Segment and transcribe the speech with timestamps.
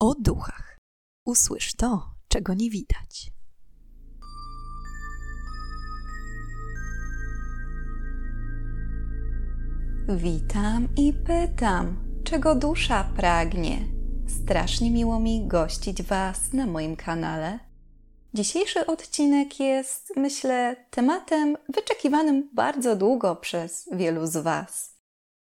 [0.00, 0.78] o duchach.
[1.24, 3.30] Usłysz to, czego nie widać.
[10.08, 13.78] Witam i pytam, czego dusza pragnie.
[14.42, 17.58] Strasznie miło mi gościć Was na moim kanale.
[18.34, 24.96] Dzisiejszy odcinek jest, myślę, tematem wyczekiwanym bardzo długo przez wielu z Was.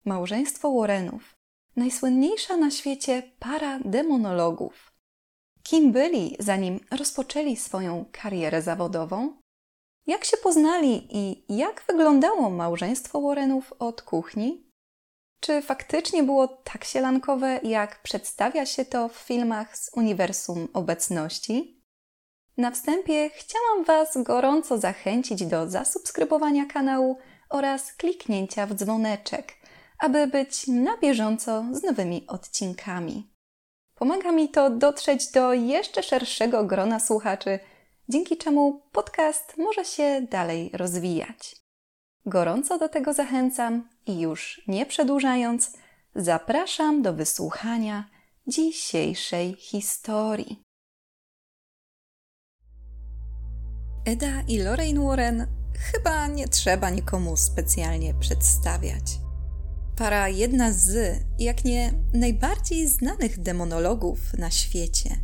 [0.04, 1.41] Małżeństwo Warrenów,
[1.76, 4.92] najsłynniejsza na świecie para demonologów.
[5.62, 9.42] Kim byli, zanim rozpoczęli swoją karierę zawodową?
[10.06, 14.70] Jak się poznali i jak wyglądało małżeństwo Warrenów od kuchni?
[15.40, 21.82] Czy faktycznie było tak sielankowe, jak przedstawia się to w filmach z uniwersum obecności?
[22.56, 27.18] Na wstępie chciałam Was gorąco zachęcić do zasubskrybowania kanału
[27.50, 29.52] oraz kliknięcia w dzwoneczek,
[30.02, 33.30] aby być na bieżąco z nowymi odcinkami.
[33.94, 37.58] Pomaga mi to dotrzeć do jeszcze szerszego grona słuchaczy,
[38.08, 41.56] dzięki czemu podcast może się dalej rozwijać.
[42.26, 45.72] Gorąco do tego zachęcam i już nie przedłużając,
[46.14, 48.04] zapraszam do wysłuchania
[48.46, 50.62] dzisiejszej historii.
[54.06, 55.46] Eda i Lorraine Warren
[55.92, 59.31] chyba nie trzeba nikomu specjalnie przedstawiać.
[59.96, 65.16] Para jedna z, jak nie najbardziej znanych demonologów na świecie.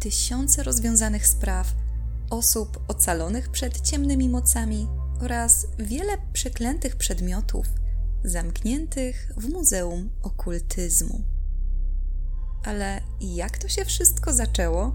[0.00, 1.74] Tysiące rozwiązanych spraw,
[2.30, 4.88] osób ocalonych przed ciemnymi mocami
[5.20, 7.66] oraz wiele przeklętych przedmiotów
[8.24, 11.22] zamkniętych w Muzeum Okultyzmu.
[12.64, 14.94] Ale jak to się wszystko zaczęło?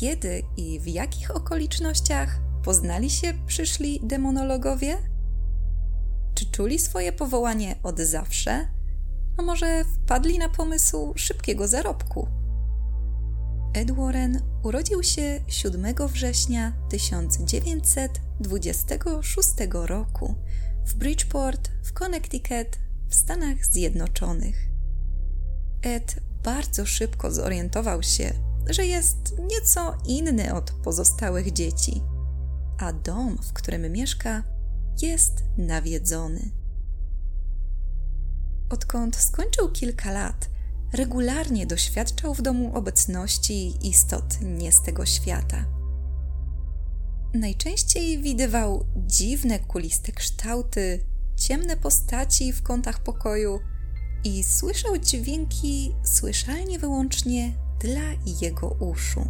[0.00, 4.96] Kiedy i w jakich okolicznościach poznali się przyszli demonologowie?
[6.40, 8.66] Czy czuli swoje powołanie od zawsze?
[9.36, 12.28] A może wpadli na pomysł szybkiego zarobku?
[13.74, 20.34] Ed Warren urodził się 7 września 1926 roku
[20.86, 22.78] w Bridgeport w Connecticut
[23.08, 24.68] w Stanach Zjednoczonych.
[25.82, 28.32] Ed bardzo szybko zorientował się,
[28.66, 32.02] że jest nieco inny od pozostałych dzieci,
[32.78, 34.42] a dom, w którym mieszka,
[35.02, 36.50] jest nawiedzony.
[38.70, 40.50] Odkąd skończył kilka lat,
[40.92, 45.64] regularnie doświadczał w domu obecności istot nie z tego świata.
[47.34, 51.04] Najczęściej widywał dziwne, kuliste kształty,
[51.36, 53.60] ciemne postaci w kątach pokoju
[54.24, 59.28] i słyszał dźwięki słyszalnie wyłącznie dla jego uszu.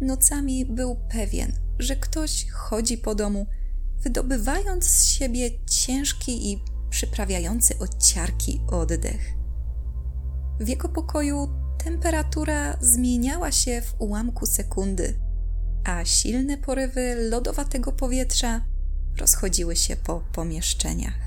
[0.00, 3.46] Nocami był pewien, że ktoś chodzi po domu,
[4.02, 9.34] wydobywając z siebie ciężki i przyprawiający odciarki oddech.
[10.60, 11.48] W jego pokoju
[11.84, 15.20] temperatura zmieniała się w ułamku sekundy,
[15.84, 18.64] a silne porywy lodowatego powietrza
[19.18, 21.26] rozchodziły się po pomieszczeniach.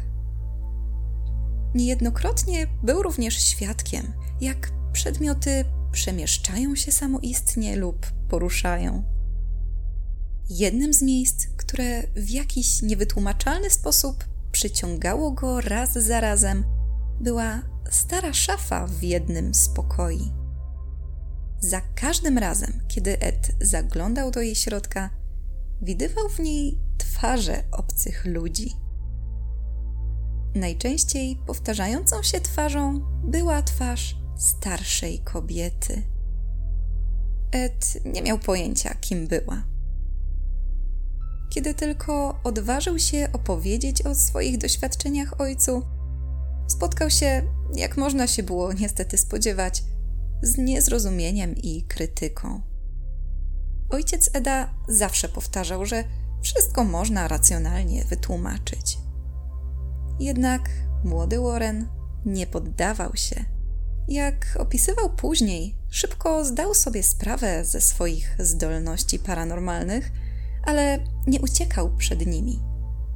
[1.75, 9.03] Niejednokrotnie był również świadkiem, jak przedmioty przemieszczają się samoistnie lub poruszają.
[10.49, 16.63] Jednym z miejsc, które w jakiś niewytłumaczalny sposób przyciągało go raz za razem,
[17.19, 20.31] była stara szafa w jednym z pokoi.
[21.59, 25.09] Za każdym razem, kiedy Ed zaglądał do jej środka,
[25.81, 28.75] widywał w niej twarze obcych ludzi.
[30.55, 36.01] Najczęściej powtarzającą się twarzą była twarz starszej kobiety.
[37.51, 39.78] Ed nie miał pojęcia, kim była.
[41.49, 45.81] Kiedy tylko odważył się opowiedzieć o swoich doświadczeniach ojcu,
[46.67, 47.41] spotkał się,
[47.75, 49.83] jak można się było niestety spodziewać,
[50.41, 52.61] z niezrozumieniem i krytyką.
[53.89, 56.03] Ojciec Eda zawsze powtarzał, że
[56.41, 58.97] wszystko można racjonalnie wytłumaczyć.
[60.19, 60.69] Jednak
[61.03, 61.87] młody Warren
[62.25, 63.45] nie poddawał się.
[64.07, 70.11] Jak opisywał później, szybko zdał sobie sprawę ze swoich zdolności paranormalnych,
[70.63, 72.59] ale nie uciekał przed nimi.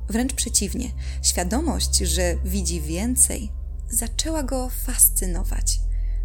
[0.10, 0.92] Wręcz przeciwnie,
[1.22, 3.52] świadomość, że widzi więcej,
[3.90, 5.80] zaczęła go fascynować,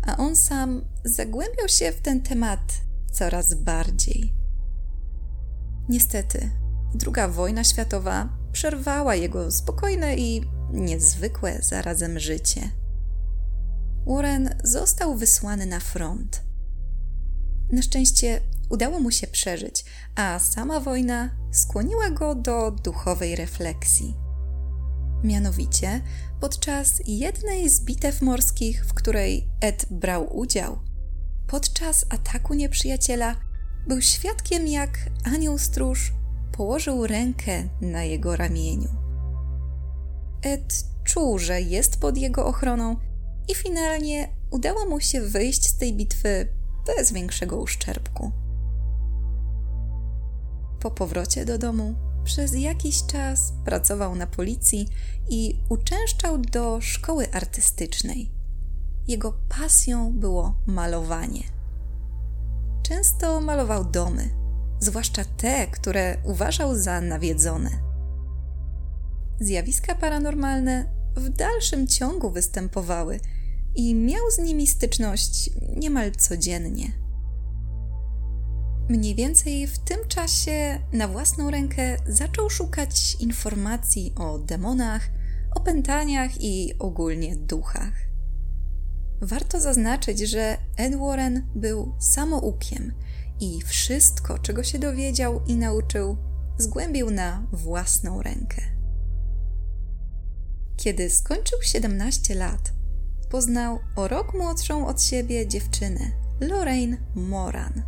[0.06, 2.61] a on sam zagłębiał się w ten temat
[3.12, 4.35] coraz bardziej.
[5.88, 6.50] Niestety,
[7.06, 10.43] II wojna światowa przerwała jego spokojne i
[10.73, 12.70] niezwykłe zarazem życie.
[14.06, 16.47] Warren został wysłany na front.
[17.73, 19.85] Na szczęście udało mu się przeżyć,
[20.15, 24.15] a sama wojna skłoniła go do duchowej refleksji.
[25.25, 26.00] Mianowicie,
[26.41, 30.79] podczas jednej z bitew morskich, w której Ed brał udział,
[31.47, 33.37] podczas ataku nieprzyjaciela
[33.87, 36.12] był świadkiem, jak anioł stróż
[36.53, 38.88] położył rękę na jego ramieniu.
[40.43, 42.97] Ed czuł, że jest pod jego ochroną
[43.49, 48.32] i finalnie udało mu się wyjść z tej bitwy bez większego uszczerbku.
[50.80, 51.94] Po powrocie do domu
[52.25, 54.88] przez jakiś czas pracował na policji
[55.28, 58.30] i uczęszczał do szkoły artystycznej.
[59.08, 61.42] Jego pasją było malowanie.
[62.82, 64.31] Często malował domy,
[64.81, 67.70] zwłaszcza te, które uważał za nawiedzone.
[69.40, 73.20] Zjawiska paranormalne w dalszym ciągu występowały
[73.78, 76.92] i miał z nimi styczność niemal codziennie.
[78.88, 85.10] Mniej więcej w tym czasie na własną rękę zaczął szukać informacji o demonach,
[85.54, 87.92] opętaniach i ogólnie duchach.
[89.20, 92.92] Warto zaznaczyć, że Ed Warren był samoukiem
[93.40, 96.16] i wszystko, czego się dowiedział i nauczył,
[96.58, 98.62] zgłębił na własną rękę.
[100.76, 102.77] Kiedy skończył 17 lat,
[103.30, 106.10] poznał o rok młodszą od siebie dziewczynę,
[106.40, 107.82] Lorraine Moran.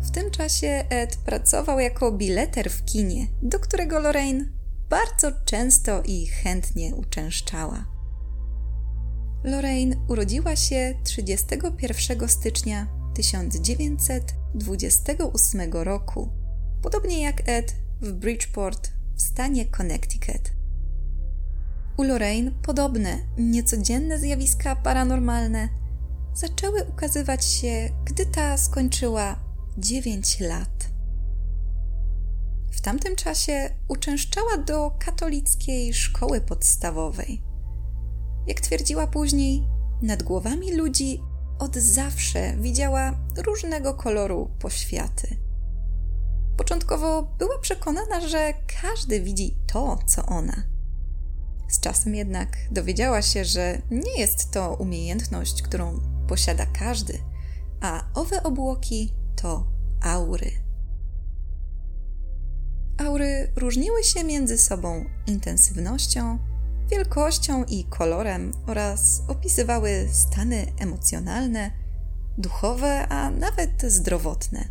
[0.00, 4.44] W tym czasie Ed pracował jako bileter w kinie, do którego Lorraine
[4.90, 7.84] bardzo często i chętnie uczęszczała.
[9.44, 16.28] Lorraine urodziła się 31 stycznia 1928 roku,
[16.82, 20.57] podobnie jak Ed w Bridgeport w stanie Connecticut.
[21.98, 25.68] U Lorraine podobne, niecodzienne zjawiska paranormalne
[26.34, 29.36] zaczęły ukazywać się, gdy ta skończyła
[29.78, 30.90] 9 lat.
[32.70, 37.42] W tamtym czasie uczęszczała do katolickiej szkoły podstawowej.
[38.46, 39.68] Jak twierdziła później,
[40.02, 41.22] nad głowami ludzi
[41.58, 45.36] od zawsze widziała różnego koloru poświaty.
[46.56, 50.77] Początkowo była przekonana, że każdy widzi to, co ona.
[51.68, 57.18] Z czasem jednak dowiedziała się, że nie jest to umiejętność, którą posiada każdy,
[57.80, 59.66] a owe obłoki to
[60.02, 60.50] aury.
[62.98, 66.38] Aury różniły się między sobą intensywnością,
[66.90, 71.70] wielkością i kolorem oraz opisywały stany emocjonalne,
[72.38, 74.68] duchowe, a nawet zdrowotne.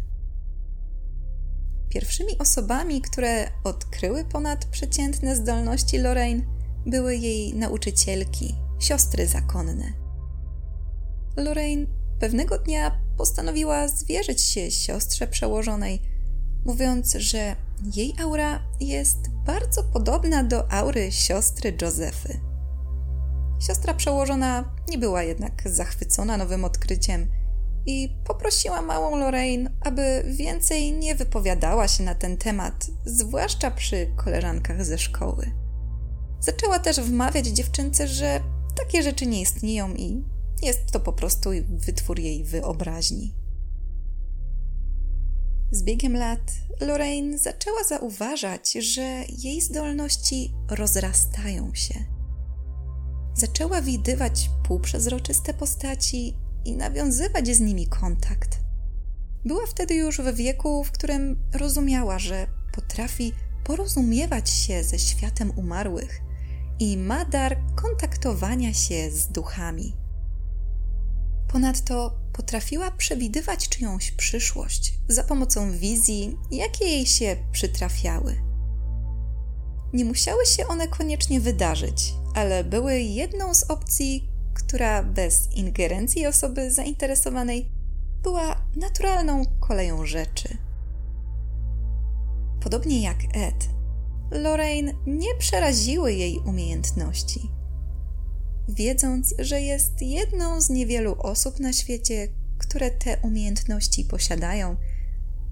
[1.89, 6.56] Pierwszymi osobami, które odkryły ponadprzeciętne zdolności Lorraine,
[6.87, 9.93] były jej nauczycielki, siostry zakonne.
[11.37, 11.87] Lorraine
[12.19, 16.01] pewnego dnia postanowiła zwierzyć się siostrze przełożonej,
[16.65, 17.55] mówiąc, że
[17.95, 22.39] jej aura jest bardzo podobna do aury siostry Józefy.
[23.59, 27.27] Siostra przełożona nie była jednak zachwycona nowym odkryciem
[27.85, 34.85] i poprosiła małą Lorraine, aby więcej nie wypowiadała się na ten temat, zwłaszcza przy koleżankach
[34.85, 35.66] ze szkoły.
[36.39, 38.39] Zaczęła też wmawiać dziewczynce, że
[38.75, 40.23] takie rzeczy nie istnieją i
[40.61, 43.33] jest to po prostu wytwór jej wyobraźni.
[45.71, 46.51] Z biegiem lat
[46.81, 52.05] Lorraine zaczęła zauważać, że jej zdolności rozrastają się.
[53.33, 58.59] Zaczęła widywać półprzezroczyste postaci i nawiązywać z nimi kontakt.
[59.45, 66.26] Była wtedy już w wieku, w którym rozumiała, że potrafi porozumiewać się ze światem umarłych
[66.79, 69.95] i ma dar kontaktowania się z duchami.
[71.47, 78.35] Ponadto potrafiła przewidywać czyjąś przyszłość za pomocą wizji, jakie jej się przytrafiały.
[79.93, 86.71] Nie musiały się one koniecznie wydarzyć, ale były jedną z opcji, która bez ingerencji osoby
[86.71, 87.71] zainteresowanej
[88.23, 90.57] była naturalną koleją rzeczy.
[92.59, 93.69] Podobnie jak Ed,
[94.31, 97.57] Lorraine nie przeraziły jej umiejętności
[98.67, 104.75] wiedząc, że jest jedną z niewielu osób na świecie, które te umiejętności posiadają,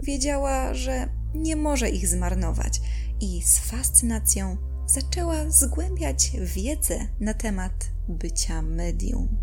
[0.03, 2.81] wiedziała, że nie może ich zmarnować
[3.21, 9.37] i z fascynacją zaczęła zgłębiać wiedzę na temat bycia medium.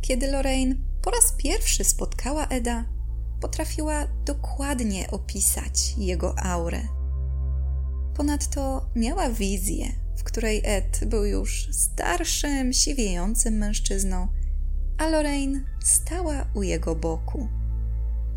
[0.00, 2.84] Kiedy Lorraine po raz pierwszy spotkała Eda,
[3.44, 6.80] potrafiła dokładnie opisać jego aurę.
[8.16, 9.86] Ponadto miała wizję,
[10.16, 14.28] w której Ed był już starszym, siwiejącym mężczyzną,
[14.98, 17.48] a Lorraine stała u jego boku.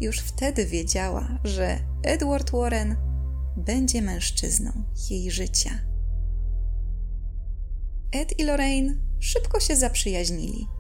[0.01, 2.95] Już wtedy wiedziała, że Edward Warren
[3.57, 4.71] będzie mężczyzną
[5.09, 5.71] jej życia.
[8.11, 10.76] Ed i Lorraine szybko się zaprzyjaźnili.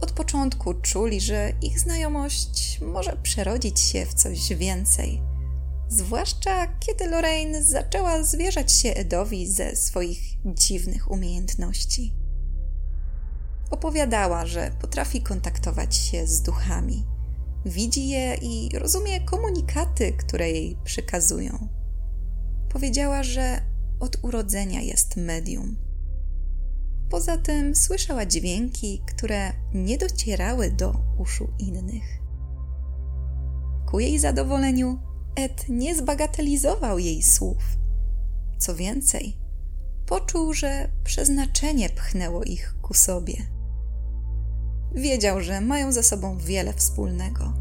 [0.00, 5.22] Od początku czuli, że ich znajomość może przerodzić się w coś więcej.
[5.88, 12.14] Zwłaszcza kiedy Lorraine zaczęła zwierzać się Edowi ze swoich dziwnych umiejętności.
[13.70, 17.04] Opowiadała, że potrafi kontaktować się z duchami,
[17.64, 21.68] widzi je i rozumie komunikaty, które jej przekazują.
[22.68, 23.60] Powiedziała, że
[24.00, 25.89] od urodzenia jest medium
[27.10, 32.20] Poza tym słyszała dźwięki, które nie docierały do uszu innych.
[33.90, 34.98] Ku jej zadowoleniu,
[35.36, 37.62] Ed nie zbagatelizował jej słów.
[38.58, 39.36] Co więcej,
[40.06, 43.34] poczuł, że przeznaczenie pchnęło ich ku sobie.
[44.94, 47.54] Wiedział, że mają ze sobą wiele wspólnego.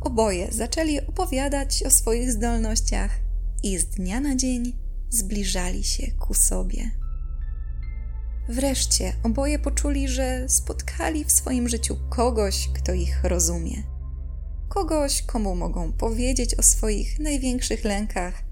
[0.00, 3.10] Oboje zaczęli opowiadać o swoich zdolnościach
[3.62, 4.78] i z dnia na dzień
[5.10, 7.01] zbliżali się ku sobie.
[8.52, 13.82] Wreszcie oboje poczuli, że spotkali w swoim życiu kogoś, kto ich rozumie.
[14.68, 18.42] Kogoś, komu mogą powiedzieć o swoich największych lękach,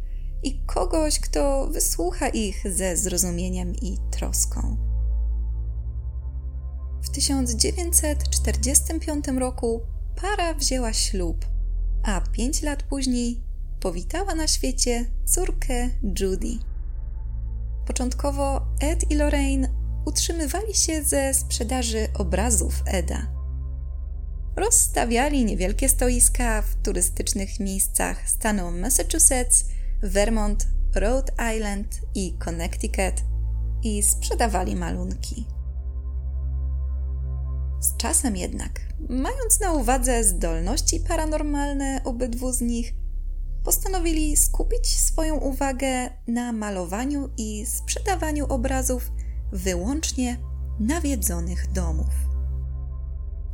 [0.43, 4.77] i kogoś, kto wysłucha ich ze zrozumieniem i troską.
[7.03, 9.81] W 1945 roku
[10.23, 11.47] para wzięła ślub,
[12.03, 13.41] a pięć lat później
[13.81, 15.91] powitała na świecie córkę
[16.21, 16.59] Judy.
[17.87, 23.27] Początkowo Ed i Lorraine utrzymywali się ze sprzedaży obrazów Eda.
[24.57, 29.65] Rozstawiali niewielkie stoiska w turystycznych miejscach stanu Massachusetts,
[30.03, 33.15] Vermont, Rhode Island i Connecticut
[33.83, 35.47] i sprzedawali malunki.
[37.81, 42.95] Z czasem jednak, mając na uwadze zdolności paranormalne obydwu z nich,
[43.65, 49.13] postanowili skupić swoją uwagę na malowaniu i sprzedawaniu obrazów
[49.53, 50.37] wyłącznie
[50.81, 52.31] nawiedzonych domów.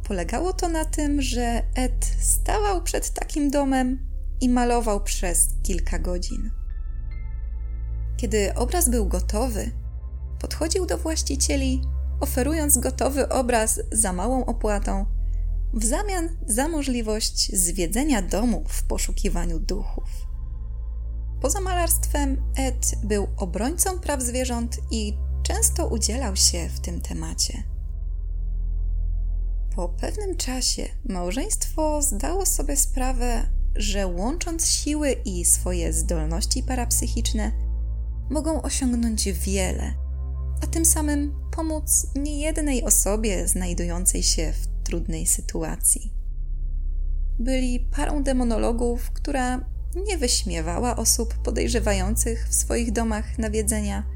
[0.04, 4.08] Polegało to na tym, że Ed stawał przed takim domem
[4.40, 6.50] i malował przez kilka godzin.
[8.16, 9.70] Kiedy obraz był gotowy,
[10.40, 11.82] podchodził do właścicieli,
[12.20, 15.06] oferując gotowy obraz za małą opłatą,
[15.74, 20.26] w zamian za możliwość zwiedzenia domu w poszukiwaniu duchów.
[21.40, 27.62] Poza malarstwem, Ed był obrońcą praw zwierząt i często udzielał się w tym temacie.
[29.76, 33.42] Po pewnym czasie małżeństwo zdało sobie sprawę,
[33.74, 37.52] że łącząc siły i swoje zdolności parapsychiczne,
[38.30, 39.94] mogą osiągnąć wiele,
[40.62, 46.12] a tym samym pomóc niejednej osobie znajdującej się w trudnej sytuacji.
[47.38, 49.70] Byli parą demonologów, która
[50.06, 54.06] nie wyśmiewała osób podejrzewających w swoich domach nawiedzenia,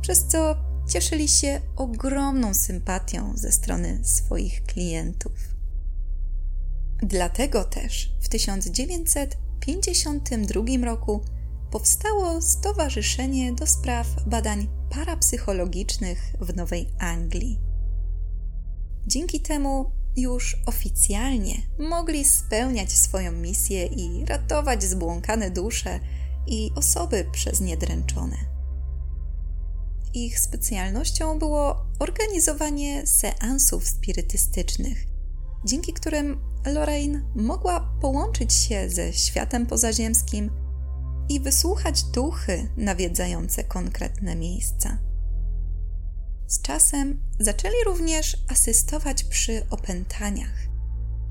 [0.00, 5.32] przez co cieszyli się ogromną sympatią ze strony swoich klientów.
[7.02, 11.24] Dlatego też w 1952 roku
[11.70, 17.60] powstało Stowarzyszenie do Spraw Badań Parapsychologicznych w Nowej Anglii.
[19.06, 26.00] Dzięki temu już oficjalnie mogli spełniać swoją misję i ratować zbłąkane dusze
[26.46, 28.53] i osoby przez nie dręczone.
[30.16, 35.04] Ich specjalnością było organizowanie seansów spirytystycznych,
[35.64, 40.50] dzięki którym Lorraine mogła połączyć się ze światem pozaziemskim
[41.28, 44.98] i wysłuchać duchy nawiedzające konkretne miejsca.
[46.46, 50.68] Z czasem zaczęli również asystować przy opętaniach,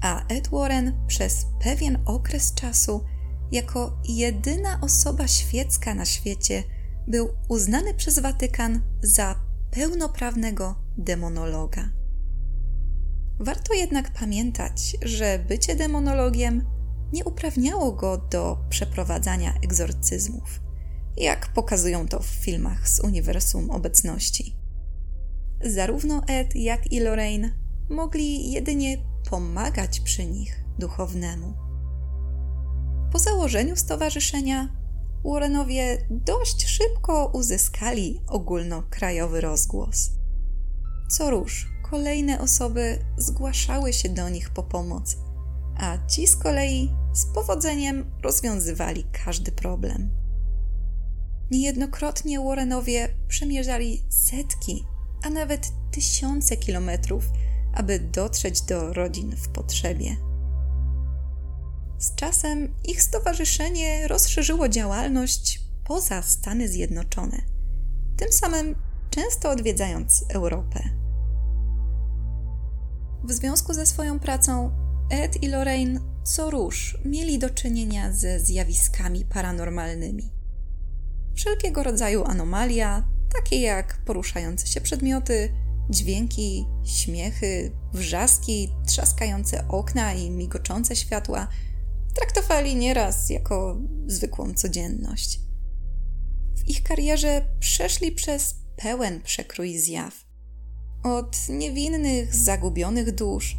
[0.02, 3.04] a Ed Warren przez pewien okres czasu
[3.52, 6.64] jako jedyna osoba świecka na świecie
[7.08, 9.36] był uznany przez Watykan za
[9.72, 11.90] pełnoprawnego demonologa.
[13.40, 16.66] Warto jednak pamiętać, że bycie demonologiem
[17.14, 20.62] nie uprawniało go do przeprowadzania egzorcyzmów,
[21.18, 24.56] jak pokazują to w filmach z uniwersum obecności.
[25.66, 27.52] Zarówno Ed, jak i Lorraine
[27.90, 28.98] mogli jedynie
[29.30, 31.54] pomagać przy nich duchownemu.
[33.12, 34.83] Po założeniu stowarzyszenia
[35.26, 40.12] Warrenowie dość szybko uzyskali ogólnokrajowy rozgłos.
[41.10, 45.18] Co róż, kolejne osoby zgłaszały się do nich po pomoc,
[45.78, 50.10] a ci z kolei z powodzeniem rozwiązywali każdy problem.
[51.52, 54.86] Niejednokrotnie Warrenowie przemierzali setki,
[55.24, 57.24] a nawet tysiące kilometrów,
[57.74, 60.33] aby dotrzeć do rodzin w potrzebie.
[62.04, 67.42] Z czasem ich stowarzyszenie rozszerzyło działalność poza Stany Zjednoczone,
[68.18, 68.76] tym samym
[69.10, 70.80] często odwiedzając Europę.
[73.24, 74.72] W związku ze swoją pracą
[75.10, 80.32] Ed i Lorraine co róż mieli do czynienia ze zjawiskami paranormalnymi.
[81.36, 85.54] Wszelkiego rodzaju anomalia, takie jak poruszające się przedmioty,
[85.90, 91.48] dźwięki, śmiechy, wrzaski, trzaskające okna i migoczące światła,
[92.16, 93.78] traktowali nieraz jako
[94.08, 95.40] zwykłą codzienność.
[96.56, 100.26] W ich karierze przeszli przez pełen przekrój zjaw.
[101.04, 103.58] Od niewinnych, zagubionych dusz,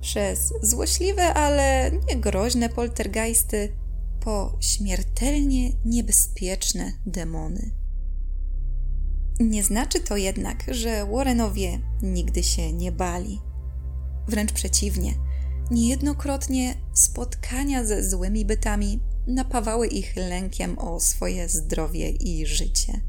[0.00, 3.76] przez złośliwe, ale niegroźne poltergeisty,
[4.20, 7.70] po śmiertelnie niebezpieczne demony.
[9.40, 13.40] Nie znaczy to jednak, że Warrenowie nigdy się nie bali.
[14.28, 15.14] Wręcz przeciwnie,
[15.70, 23.00] niejednokrotnie spotkania ze złymi bytami napawały ich lękiem o swoje zdrowie i życie.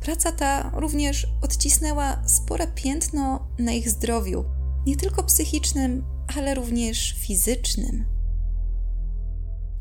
[0.00, 4.44] Praca ta również odcisnęła spore piętno na ich zdrowiu,
[4.86, 6.04] nie tylko psychicznym,
[6.36, 8.04] ale również fizycznym.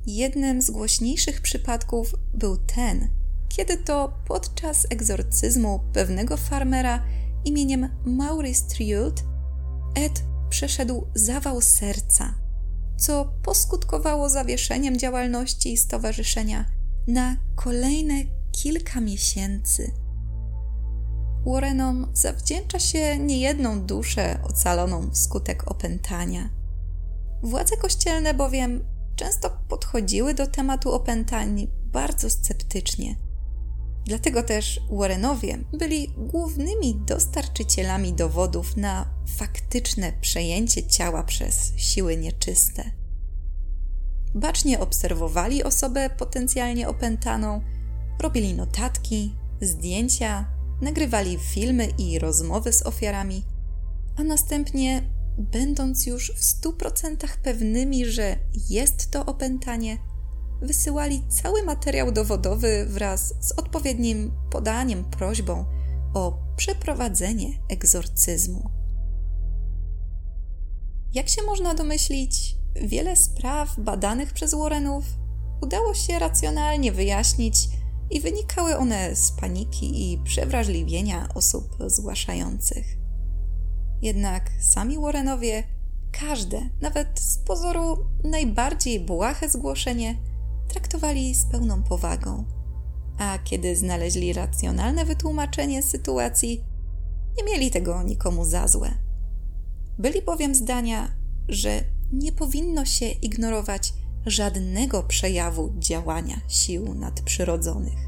[0.08, 3.10] Jednym z głośniejszych przypadków był ten,
[3.50, 7.04] kiedy to podczas egzorcyzmu pewnego farmera
[7.46, 9.24] imieniem Maurice Triult
[9.96, 12.34] Ed przeszedł zawał serca,
[12.98, 16.66] co poskutkowało zawieszeniem działalności stowarzyszenia
[17.08, 18.14] na kolejne
[18.52, 19.92] kilka miesięcy.
[21.46, 26.50] Warrenom zawdzięcza się niejedną duszę ocaloną wskutek opętania.
[27.44, 28.86] Władze kościelne bowiem
[29.16, 33.16] często podchodziły do tematu opętań bardzo sceptycznie–
[34.08, 39.06] Dlatego też Warrenowie byli głównymi dostarczycielami dowodów na
[39.38, 42.92] faktyczne przejęcie ciała przez siły nieczyste.
[44.36, 47.62] Bacznie obserwowali osobę potencjalnie opętaną,
[48.20, 53.44] robili notatki, zdjęcia, nagrywali filmy i rozmowy z ofiarami,
[54.18, 58.36] a następnie, będąc już w stu procentach pewnymi, że
[58.70, 59.98] jest to opętanie,
[60.62, 65.66] wysyłali cały materiał dowodowy wraz z odpowiednim podaniem prośbą
[66.14, 68.70] o przeprowadzenie egzorcyzmu.
[71.14, 75.06] Jak się można domyślić, wiele spraw badanych przez Warrenów
[75.62, 77.70] udało się racjonalnie wyjaśnić
[78.12, 82.86] i wynikały one z paniki i przewrażliwienia osób zgłaszających.
[84.02, 85.64] Jednak sami Warrenowie
[86.12, 90.16] każde, nawet z pozoru najbardziej błahe zgłoszenie,
[90.68, 92.46] traktowali z pełną powagą,
[93.18, 96.64] a kiedy znaleźli racjonalne wytłumaczenie sytuacji,
[97.38, 98.90] nie mieli tego nikomu za złe.
[100.00, 101.12] Byli bowiem zdania,
[101.50, 103.94] że nie powinno się ignorować
[104.26, 108.08] żadnego przejawu działania sił nadprzyrodzonych.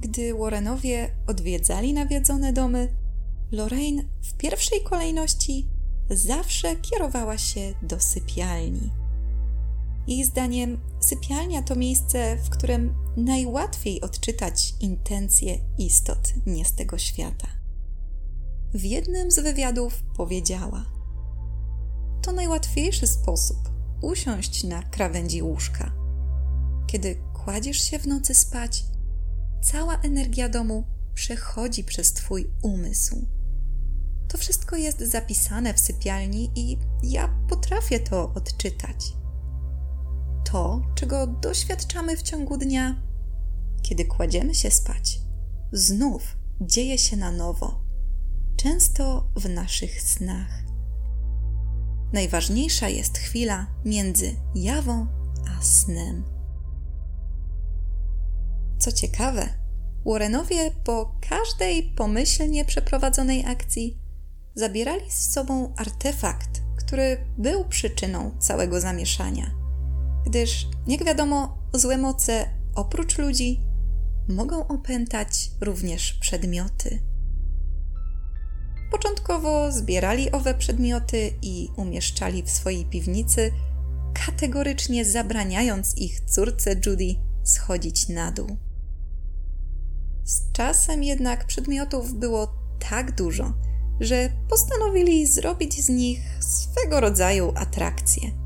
[0.00, 2.96] Gdy Warrenowie odwiedzali nawiedzone domy,
[3.52, 5.68] Lorraine w pierwszej kolejności
[6.10, 8.90] zawsze kierowała się do sypialni.
[10.06, 17.48] Jej zdaniem sypialnia to miejsce, w którym najłatwiej odczytać intencje istot nie z tego świata.
[18.74, 20.84] W jednym z wywiadów powiedziała:
[22.22, 23.58] To najłatwiejszy sposób
[24.02, 25.92] usiąść na krawędzi łóżka.
[26.86, 28.84] Kiedy kładziesz się w nocy spać,
[29.62, 33.26] cała energia domu przechodzi przez Twój umysł.
[34.28, 39.23] To wszystko jest zapisane w sypialni i ja potrafię to odczytać
[40.44, 43.02] to, czego doświadczamy w ciągu dnia,
[43.82, 45.20] kiedy kładziemy się spać,
[45.72, 47.80] znów dzieje się na nowo,
[48.56, 50.64] często w naszych snach.
[52.12, 55.06] Najważniejsza jest chwila między jawą
[55.58, 56.24] a snem.
[58.78, 59.48] Co ciekawe,
[60.06, 63.98] Warrenowie po każdej pomyślnie przeprowadzonej akcji
[64.54, 69.63] zabierali z sobą artefakt, który był przyczyną całego zamieszania
[70.26, 73.60] gdyż, jak wiadomo, złe moce oprócz ludzi
[74.28, 77.02] mogą opętać również przedmioty.
[78.90, 83.52] Początkowo zbierali owe przedmioty i umieszczali w swojej piwnicy,
[84.26, 88.56] kategorycznie zabraniając ich córce Judy schodzić na dół.
[90.24, 92.54] Z czasem jednak przedmiotów było
[92.90, 93.54] tak dużo,
[94.00, 98.43] że postanowili zrobić z nich swego rodzaju atrakcję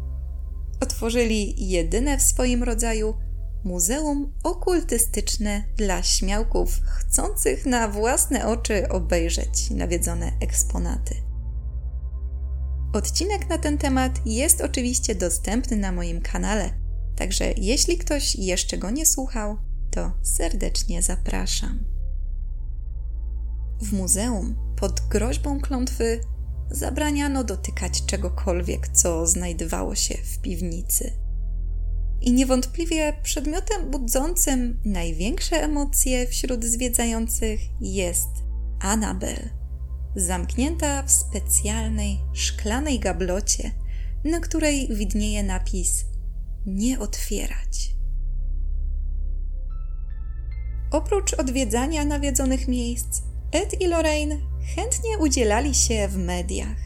[0.80, 3.14] otworzyli jedyne w swoim rodzaju
[3.64, 11.14] muzeum okultystyczne dla śmiałków chcących na własne oczy obejrzeć nawiedzone eksponaty.
[12.92, 16.70] Odcinek na ten temat jest oczywiście dostępny na moim kanale,
[17.16, 19.58] także jeśli ktoś jeszcze go nie słuchał,
[19.90, 21.84] to serdecznie zapraszam.
[23.82, 26.20] W muzeum pod groźbą klątwy
[26.70, 31.12] zabraniano dotykać czegokolwiek, co znajdowało się w piwnicy.
[32.20, 38.28] I niewątpliwie przedmiotem budzącym największe emocje wśród zwiedzających jest
[38.80, 39.50] Anabel,
[40.16, 43.70] zamknięta w specjalnej szklanej gablocie,
[44.24, 46.04] na której widnieje napis
[46.66, 47.94] Nie otwierać.
[50.90, 54.36] Oprócz odwiedzania nawiedzonych miejsc, Ed i Lorraine
[54.76, 56.76] chętnie udzielali się w mediach.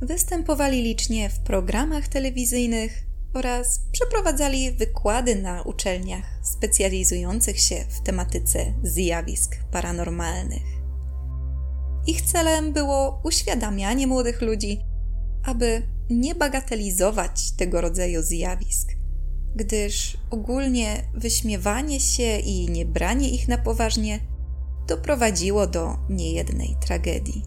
[0.00, 3.02] Występowali licznie w programach telewizyjnych
[3.34, 10.62] oraz przeprowadzali wykłady na uczelniach specjalizujących się w tematyce zjawisk paranormalnych.
[12.06, 14.80] Ich celem było uświadamianie młodych ludzi,
[15.44, 18.92] aby nie bagatelizować tego rodzaju zjawisk,
[19.56, 24.20] gdyż ogólnie wyśmiewanie się i niebranie ich na poważnie
[24.86, 27.42] doprowadziło do niejednej tragedii.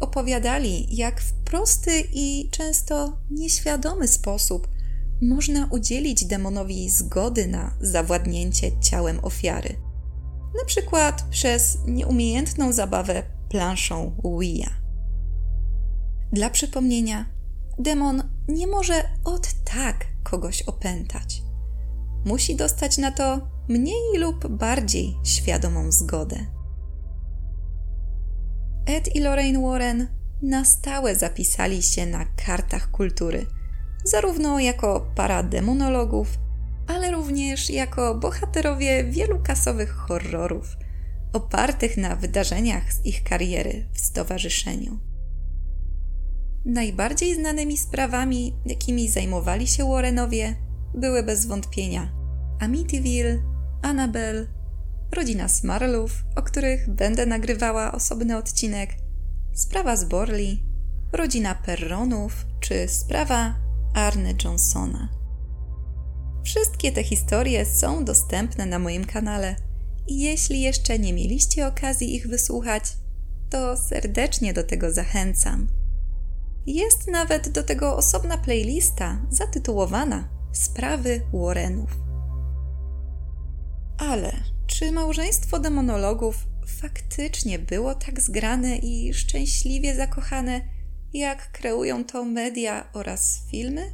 [0.00, 4.68] Opowiadali, jak w prosty i często nieświadomy sposób
[5.22, 9.76] można udzielić demonowi zgody na zawładnięcie ciałem ofiary,
[10.58, 14.70] na przykład przez nieumiejętną zabawę planszą Ouija.
[16.32, 17.26] Dla przypomnienia,
[17.78, 21.43] demon nie może od tak kogoś opętać.
[22.24, 26.36] Musi dostać na to mniej lub bardziej świadomą zgodę.
[28.86, 30.06] Ed i Lorraine Warren
[30.42, 33.46] na stałe zapisali się na kartach kultury,
[34.04, 36.38] zarówno jako para demonologów,
[36.86, 40.76] ale również jako bohaterowie wielu kasowych horrorów,
[41.32, 44.98] opartych na wydarzeniach z ich kariery w stowarzyszeniu.
[46.64, 50.56] Najbardziej znanymi sprawami, jakimi zajmowali się Warrenowie,
[50.94, 52.12] były bez wątpienia
[52.60, 53.42] Amityville,
[53.82, 54.46] Annabelle,
[55.12, 58.90] rodzina Smarlów, o których będę nagrywała osobny odcinek,
[59.54, 60.64] sprawa z Borley,
[61.12, 63.54] rodzina Perronów czy sprawa
[63.94, 65.08] Arne Johnsona.
[66.44, 69.56] Wszystkie te historie są dostępne na moim kanale
[70.06, 72.84] i jeśli jeszcze nie mieliście okazji ich wysłuchać,
[73.50, 75.68] to serdecznie do tego zachęcam.
[76.66, 81.90] Jest nawet do tego osobna playlista zatytułowana Sprawy Warrenów.
[83.98, 84.32] Ale
[84.66, 90.60] czy małżeństwo demonologów faktycznie było tak zgrane i szczęśliwie zakochane,
[91.12, 93.92] jak kreują to media oraz filmy?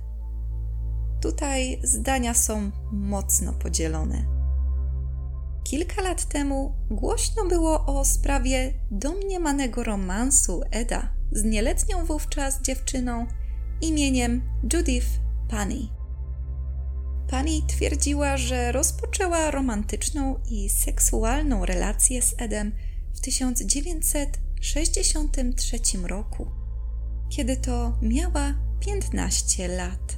[1.22, 4.24] Tutaj zdania są mocno podzielone.
[5.64, 13.26] Kilka lat temu głośno było o sprawie domniemanego romansu Eda z nieletnią wówczas dziewczyną
[13.80, 14.42] imieniem
[14.72, 15.06] Judith
[15.50, 15.99] Pani.
[17.30, 22.72] Pani twierdziła, że rozpoczęła romantyczną i seksualną relację z Edem
[23.14, 26.46] w 1963 roku,
[27.28, 30.16] kiedy to miała 15 lat.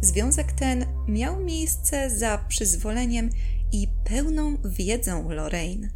[0.00, 3.30] Związek ten miał miejsce za przyzwoleniem
[3.72, 5.88] i pełną wiedzą Lorraine.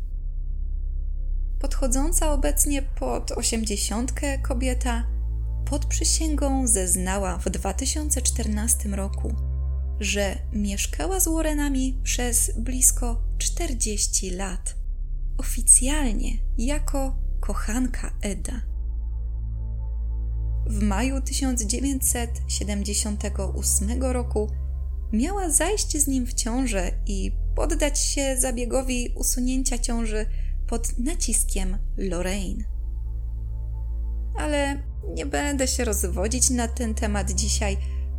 [1.61, 5.07] Podchodząca obecnie pod osiemdziesiątkę kobieta
[5.64, 9.56] pod przysięgą zeznała w 2014 roku,
[10.01, 14.75] że mieszkała z Warrenami przez blisko 40 lat,
[15.39, 18.63] oficjalnie jako kochanka Eda.
[20.67, 24.51] W maju 1978 roku
[25.13, 30.27] miała zajść z nim w ciążę i poddać się zabiegowi usunięcia ciąży
[30.67, 32.65] pod naciskiem Lorraine.
[34.39, 34.83] Ale
[35.15, 37.77] nie będę się rozwodzić na ten temat dzisiaj,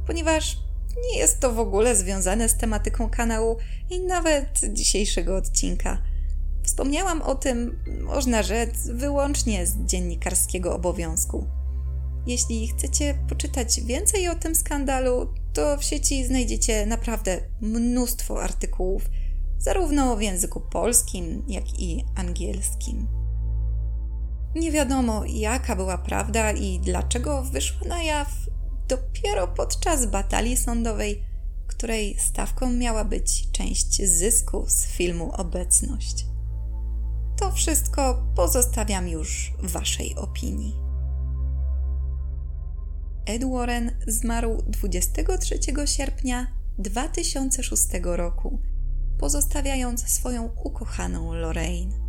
[0.08, 0.67] ponieważ
[1.04, 3.58] nie jest to w ogóle związane z tematyką kanału
[3.90, 6.02] i nawet dzisiejszego odcinka.
[6.64, 11.48] Wspomniałam o tym, można rzec, wyłącznie z dziennikarskiego obowiązku.
[12.28, 19.10] Jeśli chcecie poczytać więcej o tym skandalu, to w sieci znajdziecie naprawdę mnóstwo artykułów,
[19.58, 23.08] zarówno w języku polskim, jak i angielskim.
[24.56, 28.28] Nie wiadomo, jaka była prawda i dlaczego wyszła na jaw
[28.88, 31.24] dopiero podczas batalii sądowej,
[31.68, 36.26] której stawką miała być część zysku z filmu Obecność.
[37.40, 40.76] To wszystko pozostawiam już Waszej opinii.
[43.26, 46.48] Ed Warren zmarł 23 sierpnia
[46.78, 48.60] 2006 roku,
[49.20, 52.07] pozostawiając swoją ukochaną Lorraine.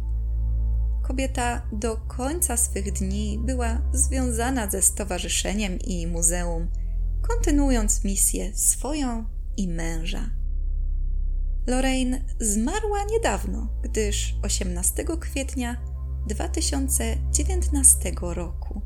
[1.08, 6.68] Kobieta do końca swych dni była związana ze stowarzyszeniem i muzeum,
[7.22, 9.24] kontynuując misję swoją
[9.56, 10.30] i męża.
[11.66, 15.76] Lorraine zmarła niedawno, gdyż 18 kwietnia
[16.28, 18.82] 2019 roku.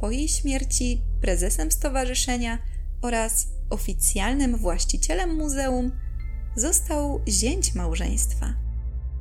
[0.00, 2.58] Po jej śmierci prezesem stowarzyszenia
[3.02, 5.92] oraz oficjalnym właścicielem muzeum
[6.56, 8.54] został zięć małżeństwa,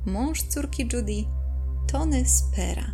[0.06, 1.43] mąż córki Judy,
[1.88, 2.94] Tony Spera.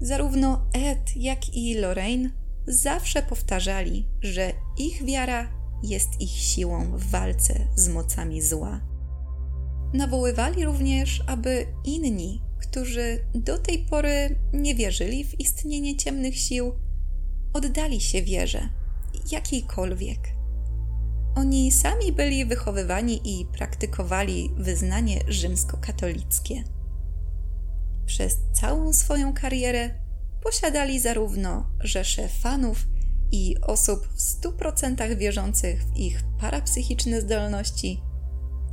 [0.00, 2.30] Zarówno Ed, jak i Lorraine
[2.66, 5.48] zawsze powtarzali, że ich wiara
[5.82, 8.80] jest ich siłą w walce z mocami zła.
[9.94, 16.72] Nawoływali również, aby inni, którzy do tej pory nie wierzyli w istnienie ciemnych sił,
[17.52, 18.68] oddali się wierze,
[19.32, 20.41] jakiejkolwiek.
[21.34, 26.64] Oni sami byli wychowywani i praktykowali wyznanie rzymskokatolickie.
[28.06, 29.90] Przez całą swoją karierę
[30.42, 32.86] posiadali zarówno rzesze fanów
[33.32, 38.02] i osób w stu procentach wierzących w ich parapsychiczne zdolności,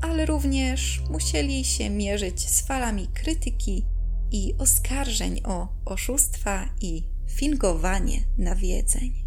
[0.02, 3.86] ale również musieli się mierzyć z falami krytyki
[4.32, 9.19] i oskarżeń o oszustwa i fingowanie nawiedzeń.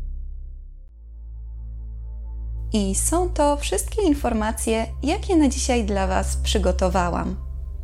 [2.73, 7.37] I są to wszystkie informacje, jakie na dzisiaj dla Was przygotowałam.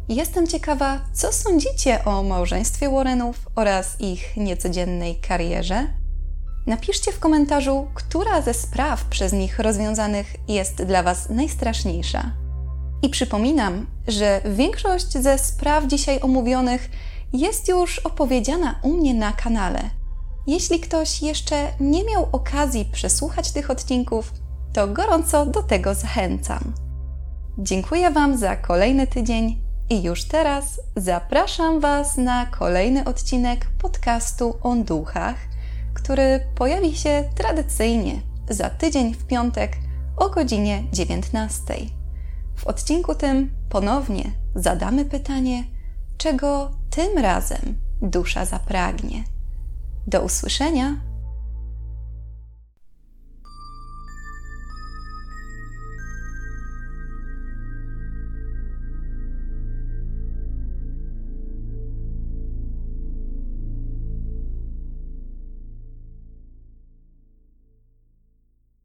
[0.08, 5.86] Jestem ciekawa, co sądzicie o małżeństwie Warrenów oraz ich niecodziennej karierze.
[6.66, 12.32] Napiszcie w komentarzu, która ze spraw przez nich rozwiązanych jest dla Was najstraszniejsza.
[13.02, 16.90] I przypominam, że większość ze spraw dzisiaj omówionych
[17.32, 19.80] jest już opowiedziana u mnie na kanale.
[20.46, 24.32] Jeśli ktoś jeszcze nie miał okazji przesłuchać tych odcinków,
[24.72, 26.74] to gorąco do tego zachęcam.
[27.58, 34.76] Dziękuję Wam za kolejny tydzień i już teraz zapraszam Was na kolejny odcinek podcastu o
[34.76, 35.36] duchach,
[35.94, 39.76] który pojawi się tradycyjnie za tydzień w piątek
[40.16, 41.74] o godzinie 19.
[42.56, 45.64] W odcinku tym ponownie zadamy pytanie,
[46.18, 49.24] czego tym razem dusza zapragnie.
[50.06, 51.07] Do usłyszenia